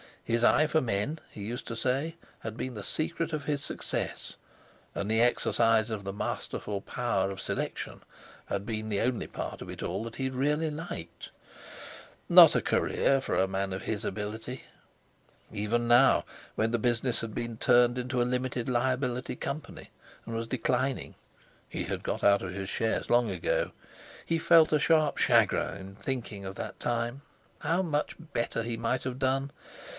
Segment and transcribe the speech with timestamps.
[0.23, 4.33] His eye for men, he used to say, had been the secret of his success,
[4.95, 8.01] and the exercise of this masterful power of selection
[8.45, 11.29] had been the only part of it all that he had really liked.
[12.29, 14.63] Not a career for a man of his ability.
[15.51, 16.23] Even now,
[16.55, 19.91] when the business had been turned into a Limited Liability Company,
[20.25, 21.13] and was declining
[21.67, 23.71] (he had got out of his shares long ago),
[24.25, 27.21] he felt a sharp chagrin in thinking of that time.
[27.59, 29.51] How much better he might have done!